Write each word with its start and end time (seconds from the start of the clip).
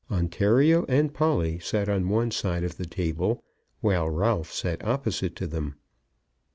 Ontario 0.09 0.83
and 0.89 1.13
Polly 1.13 1.59
sat 1.59 1.87
on 1.87 2.09
one 2.09 2.31
side 2.31 2.63
of 2.63 2.77
the 2.77 2.87
table, 2.87 3.43
while 3.81 4.09
Ralph 4.09 4.51
sat 4.51 4.83
opposite 4.83 5.35
to 5.35 5.45
them. 5.45 5.75